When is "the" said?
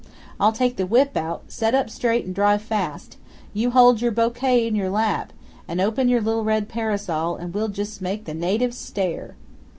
0.77-0.87, 8.25-8.33